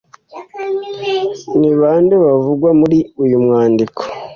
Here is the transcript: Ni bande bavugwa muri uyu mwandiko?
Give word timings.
Ni 1.59 1.71
bande 1.81 2.15
bavugwa 2.25 2.69
muri 2.79 2.97
uyu 3.23 3.37
mwandiko? 3.45 4.01